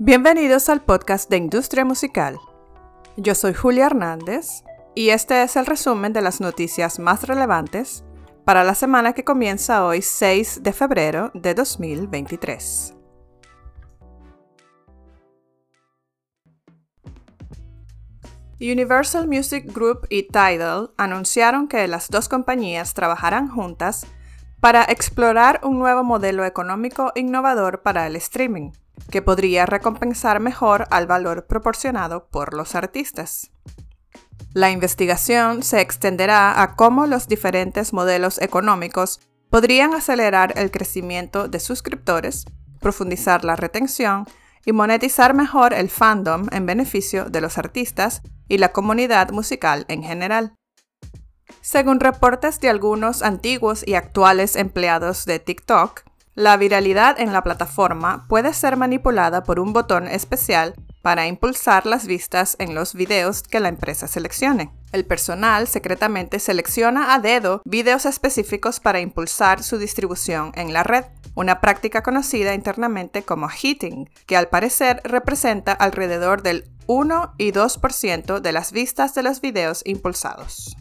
[0.00, 2.40] Bienvenidos al podcast de Industria Musical.
[3.16, 4.64] Yo soy Julia Hernández
[4.96, 8.02] y este es el resumen de las noticias más relevantes
[8.44, 12.92] para la semana que comienza hoy 6 de febrero de 2023.
[18.60, 24.08] Universal Music Group y Tidal anunciaron que las dos compañías trabajarán juntas
[24.58, 28.72] para explorar un nuevo modelo económico innovador para el streaming
[29.10, 33.50] que podría recompensar mejor al valor proporcionado por los artistas.
[34.52, 41.60] La investigación se extenderá a cómo los diferentes modelos económicos podrían acelerar el crecimiento de
[41.60, 42.44] suscriptores,
[42.80, 44.26] profundizar la retención
[44.64, 50.02] y monetizar mejor el fandom en beneficio de los artistas y la comunidad musical en
[50.02, 50.54] general.
[51.60, 56.02] Según reportes de algunos antiguos y actuales empleados de TikTok,
[56.34, 62.06] la viralidad en la plataforma puede ser manipulada por un botón especial para impulsar las
[62.06, 64.72] vistas en los videos que la empresa seleccione.
[64.90, 71.04] El personal secretamente selecciona a dedo videos específicos para impulsar su distribución en la red,
[71.36, 78.40] una práctica conocida internamente como hitting, que al parecer representa alrededor del 1 y 2%
[78.40, 80.76] de las vistas de los videos impulsados.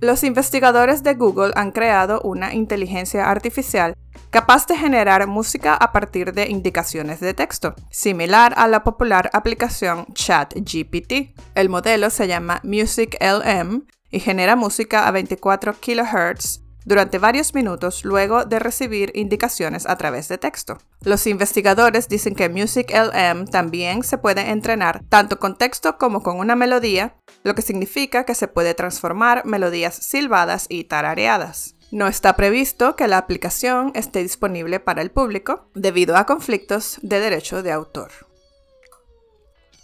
[0.00, 3.94] Los investigadores de Google han creado una inteligencia artificial
[4.30, 10.06] capaz de generar música a partir de indicaciones de texto, similar a la popular aplicación
[10.14, 11.34] ChatGPT.
[11.54, 18.04] El modelo se llama Music LM y genera música a 24 kHz durante varios minutos
[18.04, 20.78] luego de recibir indicaciones a través de texto.
[21.02, 26.38] Los investigadores dicen que Music LM también se puede entrenar tanto con texto como con
[26.38, 31.74] una melodía, lo que significa que se puede transformar melodías silbadas y tarareadas.
[31.92, 37.18] No está previsto que la aplicación esté disponible para el público debido a conflictos de
[37.18, 38.12] derecho de autor.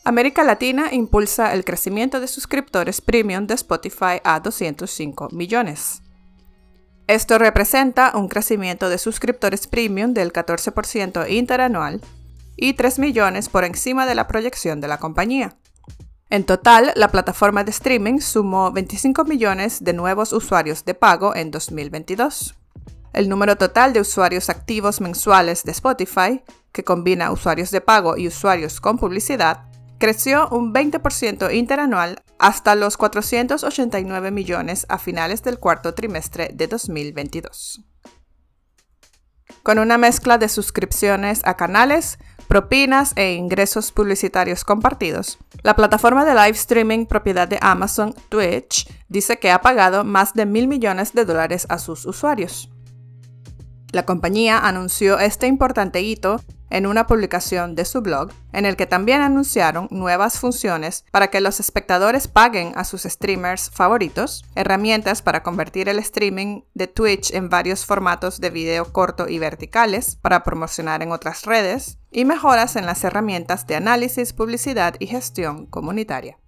[0.04, 6.00] América Latina impulsa el crecimiento de suscriptores premium de Spotify a 205 millones.
[7.08, 12.00] Esto representa un crecimiento de suscriptores premium del 14% interanual
[12.56, 15.56] y 3 millones por encima de la proyección de la compañía.
[16.36, 21.50] En total, la plataforma de streaming sumó 25 millones de nuevos usuarios de pago en
[21.50, 22.54] 2022.
[23.14, 26.42] El número total de usuarios activos mensuales de Spotify,
[26.72, 29.64] que combina usuarios de pago y usuarios con publicidad,
[29.96, 37.80] creció un 20% interanual hasta los 489 millones a finales del cuarto trimestre de 2022.
[39.62, 45.38] Con una mezcla de suscripciones a canales, propinas e ingresos publicitarios compartidos.
[45.62, 50.46] La plataforma de live streaming propiedad de Amazon, Twitch, dice que ha pagado más de
[50.46, 52.70] mil millones de dólares a sus usuarios.
[53.92, 56.40] La compañía anunció este importante hito
[56.70, 61.40] en una publicación de su blog, en el que también anunciaron nuevas funciones para que
[61.40, 67.48] los espectadores paguen a sus streamers favoritos, herramientas para convertir el streaming de Twitch en
[67.48, 72.86] varios formatos de video corto y verticales para promocionar en otras redes, y mejoras en
[72.86, 76.38] las herramientas de análisis, publicidad y gestión comunitaria.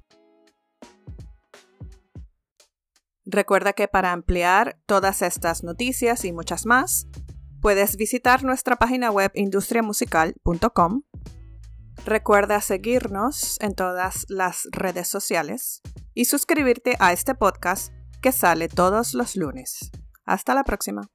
[3.31, 7.07] Recuerda que para ampliar todas estas noticias y muchas más,
[7.61, 11.03] Puedes visitar nuestra página web industriamusical.com.
[12.05, 15.83] Recuerda seguirnos en todas las redes sociales
[16.15, 17.93] y suscribirte a este podcast
[18.23, 19.91] que sale todos los lunes.
[20.25, 21.11] Hasta la próxima.